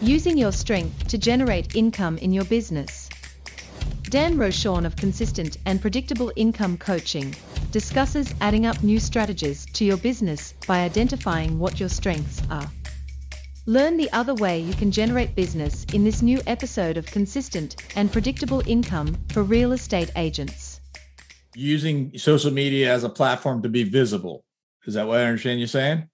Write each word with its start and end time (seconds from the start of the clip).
Using 0.00 0.38
your 0.38 0.52
strength 0.52 1.08
to 1.08 1.18
generate 1.18 1.74
income 1.74 2.18
in 2.18 2.32
your 2.32 2.44
business. 2.44 3.01
Dan 4.12 4.36
Rochon 4.36 4.84
of 4.84 4.94
Consistent 4.94 5.56
and 5.64 5.80
Predictable 5.80 6.30
Income 6.36 6.76
Coaching 6.76 7.34
discusses 7.70 8.34
adding 8.42 8.66
up 8.66 8.82
new 8.82 9.00
strategies 9.00 9.64
to 9.72 9.86
your 9.86 9.96
business 9.96 10.52
by 10.66 10.80
identifying 10.80 11.58
what 11.58 11.80
your 11.80 11.88
strengths 11.88 12.42
are. 12.50 12.70
Learn 13.64 13.96
the 13.96 14.12
other 14.12 14.34
way 14.34 14.58
you 14.60 14.74
can 14.74 14.90
generate 14.90 15.34
business 15.34 15.86
in 15.94 16.04
this 16.04 16.20
new 16.20 16.42
episode 16.46 16.98
of 16.98 17.06
Consistent 17.06 17.76
and 17.96 18.12
Predictable 18.12 18.62
Income 18.66 19.16
for 19.30 19.42
Real 19.42 19.72
Estate 19.72 20.10
Agents. 20.14 20.82
Using 21.56 22.12
social 22.18 22.50
media 22.50 22.92
as 22.92 23.04
a 23.04 23.08
platform 23.08 23.62
to 23.62 23.70
be 23.70 23.82
visible. 23.82 24.44
Is 24.84 24.92
that 24.92 25.06
what 25.06 25.20
I 25.20 25.24
understand 25.24 25.58
you 25.58 25.66
saying? 25.66 26.06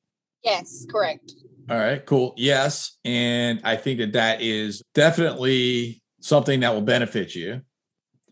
Yes, 0.45 0.87
correct. 0.89 1.33
All 1.69 1.77
right, 1.77 2.07
cool. 2.07 2.33
Yes. 2.37 2.97
And 3.05 3.61
I 3.65 3.75
think 3.75 3.99
that 3.99 4.13
that 4.13 4.41
is 4.41 4.85
definitely 4.95 6.01
something 6.21 6.61
that 6.61 6.73
will 6.73 6.83
benefit 6.83 7.35
you. 7.35 7.63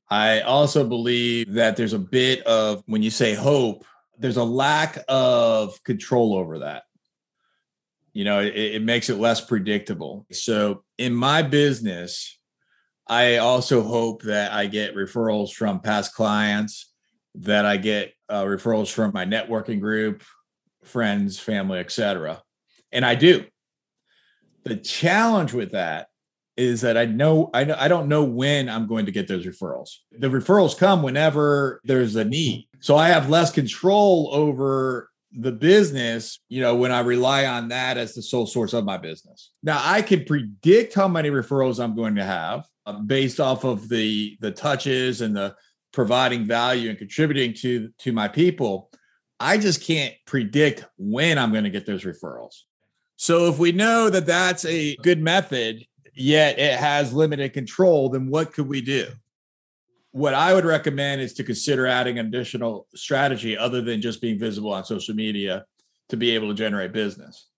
I 0.09 0.41
also 0.41 0.87
believe 0.87 1.55
that 1.55 1.77
there's 1.77 1.93
a 1.93 1.99
bit 1.99 2.43
of, 2.47 2.83
when 2.87 3.03
you 3.03 3.11
say 3.11 3.35
hope, 3.35 3.85
there's 4.19 4.37
a 4.37 4.45
lack 4.45 5.05
of 5.09 5.83
control 5.85 6.35
over 6.35 6.61
that. 6.61 6.85
You 8.13 8.25
know 8.25 8.41
it, 8.41 8.55
it 8.57 8.83
makes 8.83 9.11
it 9.11 9.17
less 9.17 9.43
predictable. 9.43 10.27
So 10.33 10.85
in 10.97 11.15
my 11.15 11.43
business 11.43 12.39
i 13.09 13.37
also 13.37 13.83
hope 13.83 14.23
that 14.23 14.53
i 14.53 14.67
get 14.67 14.97
referrals 14.97 15.53
from 15.53 15.81
past 15.81 16.15
clients 16.15 16.93
that 17.35 17.65
i 17.65 17.77
get 17.77 18.13
uh, 18.29 18.43
referrals 18.43 18.91
from 18.91 19.13
my 19.15 19.25
networking 19.25 19.81
group 19.81 20.25
friends 20.83 21.39
family 21.39 21.79
etc 21.79 22.43
and 22.93 23.05
i 23.05 23.15
do. 23.15 23.45
The 24.65 24.77
challenge 24.77 25.53
with 25.53 25.73
that 25.73 26.09
is 26.57 26.81
that 26.81 26.97
I 26.97 27.05
know 27.05 27.51
I, 27.53 27.71
I 27.73 27.89
don't 27.89 28.09
know 28.09 28.25
when 28.25 28.69
I'm 28.69 28.87
going 28.87 29.07
to 29.07 29.13
get 29.13 29.29
those 29.29 29.47
referrals. 29.47 29.91
The 30.13 30.29
referrals 30.29 30.77
come 30.77 31.03
whenever 31.03 31.81
there's 31.85 32.17
a 32.17 32.25
need. 32.25 32.69
So 32.81 32.97
I 32.97 33.09
have 33.09 33.29
less 33.29 33.51
control 33.51 34.31
over 34.33 35.11
the 35.33 35.53
business, 35.53 36.41
you 36.49 36.63
know, 36.63 36.75
when 36.75 36.93
I 36.93 37.01
rely 37.01 37.45
on 37.47 37.69
that 37.69 37.99
as 37.99 38.15
the 38.15 38.23
sole 38.23 38.47
source 38.47 38.73
of 38.73 38.85
my 38.85 38.97
business. 38.97 39.51
Now 39.63 39.81
I 39.83 40.01
can 40.01 40.25
predict 40.25 40.95
how 40.95 41.09
many 41.09 41.31
referrals 41.31 41.83
I'm 41.83 41.95
going 41.95 42.15
to 42.15 42.25
have 42.25 42.67
uh, 42.87 43.01
based 43.01 43.41
off 43.41 43.65
of 43.65 43.89
the 43.89 44.37
the 44.41 44.51
touches 44.51 45.21
and 45.21 45.37
the 45.37 45.55
providing 45.93 46.47
value 46.47 46.89
and 46.89 46.99
contributing 46.99 47.55
to 47.55 47.91
to 47.99 48.13
my 48.13 48.29
people. 48.29 48.91
I 49.39 49.59
just 49.59 49.83
can't 49.83 50.15
predict 50.27 50.87
when 50.97 51.37
I'm 51.39 51.53
going 51.53 51.65
to 51.65 51.71
get 51.71 51.85
those 51.85 52.05
referrals. 52.05 52.63
So 53.17 53.49
if 53.49 53.59
we 53.59 53.73
know 53.73 54.09
that 54.09 54.27
that's 54.27 54.65
a 54.65 54.97
good 54.97 55.21
method, 55.21 55.85
yet 56.17 56.59
it 56.59 56.79
has 56.79 57.13
limited 57.13 57.53
control, 57.53 58.09
then 58.09 58.29
what 58.29 58.53
could 58.53 58.69
we 58.69 58.81
do? 58.81 59.09
what 60.17 60.33
I 60.33 60.55
would 60.55 60.65
recommend 60.65 61.21
is 61.21 61.35
to 61.35 61.45
consider 61.45 61.87
adding 61.87 62.19
additional 62.19 62.87
strategy 62.95 63.55
other 63.55 63.83
than 63.83 64.01
just 64.01 64.23
being 64.23 64.39
visible 64.39 64.73
on 64.73 64.83
social 64.83 65.15
media 65.15 65.67
to 66.09 66.17
be 66.17 66.31
able 66.31 66.49
to 66.49 66.55
generate 66.55 66.95
business. 66.95 67.49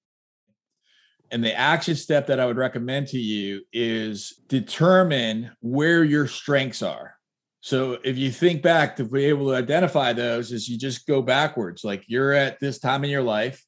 And 1.30 1.44
the 1.44 1.54
action 1.56 1.94
step 1.94 2.26
that 2.26 2.40
I 2.40 2.46
would 2.46 2.56
recommend 2.56 3.06
to 3.08 3.18
you 3.18 3.62
is 3.72 4.40
determine 4.48 5.52
where 5.60 6.02
your 6.02 6.26
strengths 6.26 6.82
are. 6.82 7.14
So 7.60 7.98
if 8.02 8.18
you 8.18 8.32
think 8.32 8.60
back 8.60 8.96
to 8.96 9.04
be 9.04 9.26
able 9.26 9.50
to 9.50 9.54
identify 9.54 10.12
those, 10.12 10.50
is 10.50 10.68
you 10.68 10.76
just 10.76 11.06
go 11.06 11.22
backwards. 11.22 11.84
Like 11.84 12.06
you're 12.08 12.32
at 12.32 12.58
this 12.58 12.80
time 12.80 13.04
in 13.04 13.10
your 13.10 13.22
life. 13.22 13.64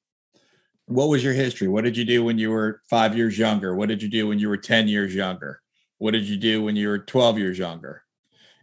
What 0.90 1.08
was 1.08 1.24
your 1.24 1.32
history? 1.32 1.68
What 1.68 1.84
did 1.84 1.96
you 1.96 2.04
do 2.04 2.24
when 2.24 2.38
you 2.38 2.50
were 2.50 2.82
five 2.90 3.16
years 3.16 3.38
younger? 3.38 3.74
What 3.74 3.88
did 3.88 4.02
you 4.02 4.08
do 4.08 4.28
when 4.28 4.38
you 4.38 4.48
were 4.48 4.56
10 4.56 4.88
years 4.88 5.14
younger? 5.14 5.60
What 5.98 6.12
did 6.12 6.24
you 6.24 6.36
do 6.36 6.62
when 6.62 6.76
you 6.76 6.88
were 6.88 6.98
12 6.98 7.38
years 7.38 7.58
younger? 7.58 8.02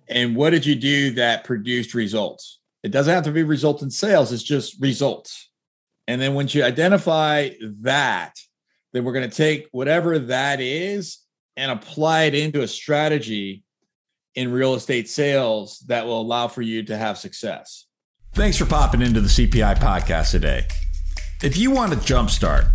and 0.10 0.36
what 0.36 0.52
did 0.52 0.66
you 0.66 0.76
do 0.76 1.12
that 1.12 1.44
produced 1.44 1.94
results? 1.94 2.60
It 2.84 2.92
doesn't 2.92 3.14
have 3.14 3.26
to 3.26 3.32
be 3.32 3.44
result 3.44 3.82
in 3.82 3.90
sales, 3.90 4.32
it's 4.32 4.44
just 4.44 4.80
results. 4.82 5.50
And 6.08 6.22
then 6.22 6.34
once 6.34 6.56
you 6.56 6.64
identify 6.64 7.50
that, 7.82 8.34
then 8.94 9.04
we're 9.04 9.14
going 9.14 9.30
to 9.30 9.36
take 9.36 9.68
whatever 9.72 10.18
that 10.18 10.62
is 10.62 11.20
and 11.58 11.70
apply 11.72 12.24
it 12.24 12.36
into 12.36 12.62
a 12.62 12.68
strategy 12.68 13.64
in 14.36 14.52
real 14.52 14.76
estate 14.76 15.10
sales 15.10 15.80
that 15.88 16.06
will 16.06 16.22
allow 16.22 16.48
for 16.48 16.62
you 16.62 16.84
to 16.84 16.96
have 16.96 17.18
success. 17.18 17.88
Thanks 18.34 18.58
for 18.58 18.66
popping 18.66 19.02
into 19.02 19.20
the 19.20 19.28
CPI 19.28 19.78
podcast 19.80 20.32
today. 20.32 20.68
If 21.44 21.56
you 21.56 21.70
want 21.70 21.94
to 21.94 22.00
jumpstart, 22.00 22.68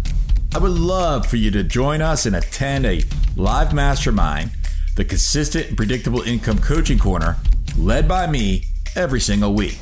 I 0.54 0.58
would 0.58 0.70
love 0.70 1.26
for 1.26 1.36
you 1.36 1.50
to 1.50 1.64
join 1.64 2.00
us 2.00 2.26
and 2.26 2.36
attend 2.36 2.86
a 2.86 3.02
live 3.36 3.74
mastermind 3.74 4.52
the 4.94 5.04
consistent 5.04 5.66
and 5.66 5.76
predictable 5.76 6.22
income 6.22 6.60
coaching 6.60 6.98
corner 6.98 7.38
led 7.76 8.06
by 8.06 8.28
me 8.28 8.66
every 8.94 9.20
single 9.20 9.52
week. 9.54 9.80